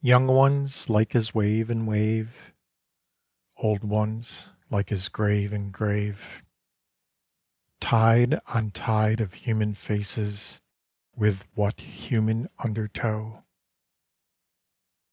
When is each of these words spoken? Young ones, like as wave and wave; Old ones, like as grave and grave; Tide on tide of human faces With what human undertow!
Young 0.00 0.26
ones, 0.26 0.90
like 0.90 1.14
as 1.14 1.32
wave 1.32 1.70
and 1.70 1.86
wave; 1.86 2.52
Old 3.56 3.84
ones, 3.84 4.46
like 4.70 4.90
as 4.90 5.08
grave 5.08 5.52
and 5.52 5.72
grave; 5.72 6.42
Tide 7.78 8.40
on 8.48 8.72
tide 8.72 9.20
of 9.20 9.34
human 9.34 9.76
faces 9.76 10.60
With 11.14 11.44
what 11.54 11.78
human 11.80 12.48
undertow! 12.58 13.44